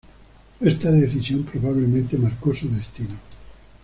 Esta 0.59 0.89
decisión 0.89 1.43
probablemente 1.43 2.17
marcó 2.17 2.55
su 2.55 2.67
destino. 2.69 3.13